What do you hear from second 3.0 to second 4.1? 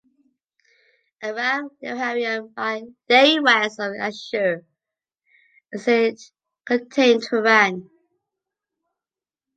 lay west of